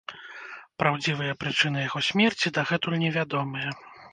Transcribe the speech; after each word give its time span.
Праўдзівыя 0.83 1.35
прычыны 1.45 1.79
яго 1.83 1.99
смерці 2.09 2.53
дагэтуль 2.59 2.99
невядомыя. 3.07 3.69